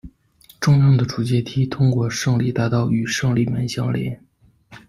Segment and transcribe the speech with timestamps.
[0.59, 4.19] 中央的主阶梯通过胜利大道与胜利门相连。